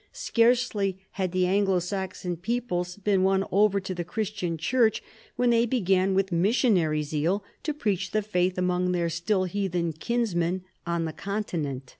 Scarcely 0.13 0.97
had 1.11 1.31
the 1.31 1.45
Anglo 1.45 1.77
Saxon 1.77 2.35
peoples 2.35 2.95
been 2.97 3.21
won 3.21 3.45
over 3.51 3.79
to 3.79 3.93
the 3.93 4.03
Christian 4.03 4.57
Church, 4.57 5.03
when 5.35 5.51
they 5.51 5.67
began 5.67 6.15
with 6.15 6.31
missionary 6.31 7.03
zoal 7.03 7.43
to 7.61 7.71
preach 7.71 8.09
the 8.09 8.23
faith 8.23 8.57
among 8.57 8.93
their 8.93 9.09
still 9.11 9.43
heathen 9.43 9.93
kinsmen 9.93 10.63
on 10.87 11.05
the 11.05 11.13
Continent. 11.13 11.87